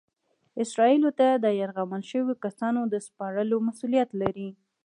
[0.63, 4.49] اسرائیلو ته د یرغمل شویو کسانو د سپارلو مسؤلیت لري.